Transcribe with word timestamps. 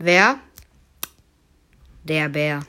Wer? 0.00 0.38
Der 2.04 2.28
Bär. 2.28 2.60